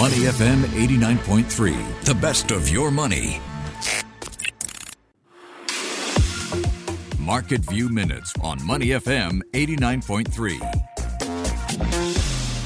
Money 0.00 0.20
FM 0.32 0.62
89.3, 0.88 2.04
the 2.06 2.14
best 2.14 2.52
of 2.52 2.70
your 2.70 2.90
money. 2.90 3.38
Market 7.18 7.60
View 7.60 7.90
Minutes 7.90 8.32
on 8.42 8.64
Money 8.64 8.86
FM 8.86 9.42
89.3. 9.52 10.90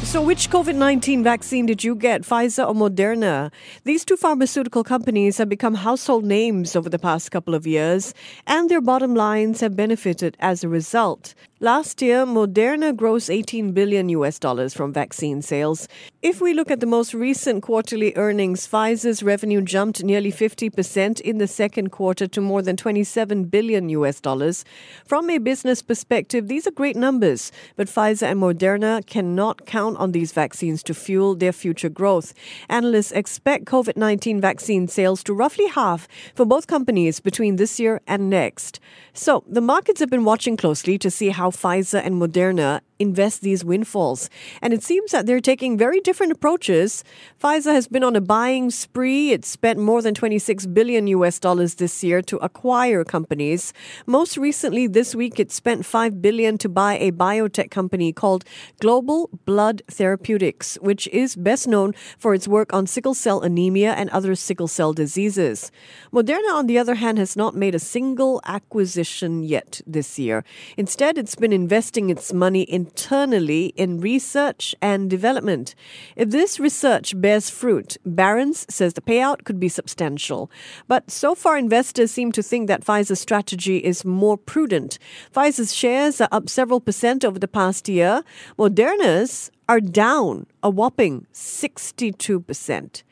So, 0.04 0.22
which 0.22 0.48
COVID 0.48 0.76
19 0.76 1.24
vaccine 1.24 1.66
did 1.66 1.82
you 1.82 1.96
get, 1.96 2.22
Pfizer 2.22 2.68
or 2.68 2.72
Moderna? 2.72 3.50
These 3.82 4.04
two 4.04 4.16
pharmaceutical 4.16 4.84
companies 4.84 5.38
have 5.38 5.48
become 5.48 5.74
household 5.74 6.24
names 6.24 6.76
over 6.76 6.88
the 6.88 7.00
past 7.00 7.32
couple 7.32 7.56
of 7.56 7.66
years, 7.66 8.14
and 8.46 8.70
their 8.70 8.80
bottom 8.80 9.16
lines 9.16 9.60
have 9.60 9.74
benefited 9.74 10.36
as 10.38 10.62
a 10.62 10.68
result. 10.68 11.34
Last 11.60 12.02
year, 12.02 12.26
Moderna 12.26 12.92
grossed 12.92 13.32
18 13.32 13.70
billion 13.70 14.08
US 14.08 14.40
dollars 14.40 14.74
from 14.74 14.92
vaccine 14.92 15.40
sales. 15.40 15.86
If 16.20 16.40
we 16.40 16.52
look 16.52 16.68
at 16.68 16.80
the 16.80 16.86
most 16.86 17.14
recent 17.14 17.62
quarterly 17.62 18.12
earnings, 18.16 18.66
Pfizer's 18.66 19.22
revenue 19.22 19.62
jumped 19.62 20.02
nearly 20.02 20.32
50% 20.32 21.20
in 21.20 21.38
the 21.38 21.46
second 21.46 21.90
quarter 21.90 22.26
to 22.26 22.40
more 22.40 22.60
than 22.60 22.76
27 22.76 23.44
billion 23.44 23.88
US 23.90 24.20
dollars. 24.20 24.64
From 25.06 25.30
a 25.30 25.38
business 25.38 25.80
perspective, 25.80 26.48
these 26.48 26.66
are 26.66 26.72
great 26.72 26.96
numbers, 26.96 27.52
but 27.76 27.86
Pfizer 27.86 28.32
and 28.32 28.40
Moderna 28.40 29.06
cannot 29.06 29.64
count 29.64 29.96
on 29.98 30.10
these 30.10 30.32
vaccines 30.32 30.82
to 30.82 30.92
fuel 30.92 31.36
their 31.36 31.52
future 31.52 31.88
growth. 31.88 32.34
Analysts 32.68 33.12
expect 33.12 33.66
COVID-19 33.66 34.40
vaccine 34.40 34.88
sales 34.88 35.22
to 35.22 35.32
roughly 35.32 35.68
halve 35.68 36.08
for 36.34 36.44
both 36.44 36.66
companies 36.66 37.20
between 37.20 37.56
this 37.56 37.78
year 37.78 38.00
and 38.08 38.28
next. 38.28 38.80
So, 39.12 39.44
the 39.46 39.60
markets 39.60 40.00
have 40.00 40.10
been 40.10 40.24
watching 40.24 40.56
closely 40.56 40.98
to 40.98 41.10
see 41.10 41.28
how 41.28 41.43
Pfizer 41.50 42.00
and 42.04 42.20
Moderna 42.20 42.80
invest 42.98 43.42
these 43.42 43.64
windfalls. 43.64 44.30
And 44.62 44.72
it 44.72 44.82
seems 44.82 45.10
that 45.10 45.26
they're 45.26 45.40
taking 45.40 45.76
very 45.76 46.00
different 46.00 46.32
approaches. 46.32 47.04
Pfizer 47.42 47.72
has 47.72 47.88
been 47.88 48.04
on 48.04 48.16
a 48.16 48.20
buying 48.20 48.70
spree. 48.70 49.32
It 49.32 49.44
spent 49.44 49.78
more 49.78 50.00
than 50.02 50.14
26 50.14 50.66
billion 50.66 51.06
US 51.08 51.38
dollars 51.38 51.74
this 51.76 52.04
year 52.04 52.22
to 52.22 52.36
acquire 52.38 53.04
companies. 53.04 53.72
Most 54.06 54.36
recently 54.36 54.86
this 54.86 55.14
week 55.14 55.40
it 55.40 55.50
spent 55.50 55.84
5 55.84 56.22
billion 56.22 56.58
to 56.58 56.68
buy 56.68 56.96
a 56.98 57.10
biotech 57.10 57.70
company 57.70 58.12
called 58.12 58.44
Global 58.80 59.28
Blood 59.44 59.82
Therapeutics, 59.88 60.76
which 60.80 61.08
is 61.08 61.36
best 61.36 61.66
known 61.66 61.94
for 62.18 62.34
its 62.34 62.46
work 62.46 62.72
on 62.72 62.86
sickle 62.86 63.14
cell 63.14 63.40
anemia 63.40 63.92
and 63.92 64.08
other 64.10 64.34
sickle 64.34 64.68
cell 64.68 64.92
diseases. 64.92 65.70
Moderna 66.12 66.52
on 66.54 66.66
the 66.66 66.78
other 66.78 66.94
hand 66.94 67.18
has 67.18 67.36
not 67.36 67.54
made 67.54 67.74
a 67.74 67.78
single 67.78 68.40
acquisition 68.44 69.42
yet 69.42 69.80
this 69.86 70.18
year. 70.18 70.44
Instead 70.76 71.18
it's 71.18 71.34
been 71.34 71.52
investing 71.52 72.10
its 72.10 72.32
money 72.32 72.62
internally 72.84 73.72
in 73.76 74.00
research 74.00 74.74
and 74.82 75.08
development. 75.08 75.74
If 76.16 76.30
this 76.30 76.60
research 76.60 77.18
bears 77.18 77.48
fruit, 77.48 77.96
Barron's 78.04 78.66
says 78.68 78.92
the 78.92 79.00
payout 79.00 79.44
could 79.44 79.58
be 79.58 79.68
substantial. 79.68 80.50
But 80.86 81.10
so 81.10 81.34
far, 81.34 81.56
investors 81.56 82.10
seem 82.10 82.30
to 82.32 82.42
think 82.42 82.68
that 82.68 82.84
Pfizer's 82.84 83.20
strategy 83.20 83.78
is 83.78 84.04
more 84.04 84.36
prudent. 84.36 84.98
Pfizer's 85.34 85.74
shares 85.74 86.20
are 86.20 86.28
up 86.30 86.48
several 86.48 86.80
percent 86.80 87.24
over 87.24 87.38
the 87.38 87.48
past 87.48 87.88
year. 87.88 88.22
Moderna's 88.58 89.50
are 89.66 89.80
down 89.80 90.46
a 90.62 90.68
whopping 90.68 91.26
62%. 91.32 93.02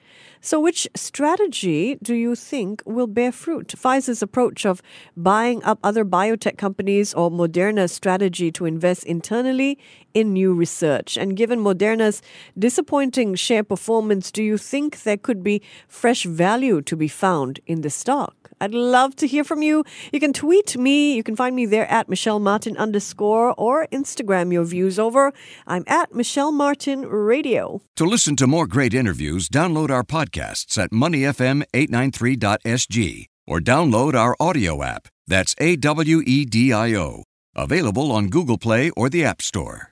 So, 0.40 0.60
which 0.60 0.88
strategy 0.94 1.98
do 2.02 2.14
you 2.14 2.34
think 2.34 2.82
will 2.84 3.06
bear 3.06 3.32
fruit? 3.32 3.74
Pfizer's 3.76 4.22
approach 4.22 4.66
of 4.66 4.82
buying 5.16 5.62
up 5.64 5.78
other 5.82 6.04
biotech 6.04 6.58
companies 6.58 7.14
or 7.14 7.30
Moderna's 7.30 7.92
strategy 7.92 8.50
to 8.52 8.64
invest 8.64 9.04
internally 9.04 9.78
in 10.14 10.32
new 10.32 10.52
research? 10.52 11.16
And 11.16 11.36
given 11.36 11.60
Moderna's 11.60 12.22
disappointing 12.58 13.34
share 13.34 13.64
performance, 13.64 14.30
do 14.30 14.42
you 14.42 14.58
think 14.58 15.02
there 15.02 15.16
could 15.16 15.42
be 15.42 15.62
fresh 15.88 16.24
value 16.24 16.82
to 16.82 16.96
be 16.96 17.08
found 17.08 17.60
in 17.66 17.82
the 17.82 17.90
stock? 17.90 18.51
I'd 18.62 18.74
love 18.74 19.16
to 19.16 19.26
hear 19.26 19.42
from 19.42 19.62
you. 19.62 19.82
You 20.12 20.20
can 20.20 20.32
tweet 20.32 20.76
me. 20.76 21.16
You 21.16 21.24
can 21.24 21.34
find 21.34 21.56
me 21.56 21.66
there 21.66 21.90
at 21.90 22.08
Michelle 22.08 22.38
Martin 22.38 22.76
underscore 22.76 23.54
or 23.58 23.88
Instagram 23.88 24.52
your 24.52 24.62
views 24.62 25.00
over. 25.00 25.32
I'm 25.66 25.82
at 25.88 26.14
Michelle 26.14 26.52
Martin 26.52 27.04
Radio. 27.06 27.82
To 27.96 28.04
listen 28.04 28.36
to 28.36 28.46
more 28.46 28.68
great 28.68 28.94
interviews, 28.94 29.48
download 29.48 29.90
our 29.90 30.04
podcasts 30.04 30.78
at 30.78 30.92
moneyfm893.sg 30.92 33.26
or 33.48 33.58
download 33.58 34.14
our 34.14 34.36
audio 34.38 34.84
app. 34.84 35.08
That's 35.26 35.56
A 35.58 35.74
W 35.74 36.22
E 36.24 36.44
D 36.44 36.72
I 36.72 36.94
O. 36.94 37.24
Available 37.56 38.12
on 38.12 38.28
Google 38.28 38.58
Play 38.58 38.90
or 38.90 39.10
the 39.10 39.24
App 39.24 39.42
Store. 39.42 39.91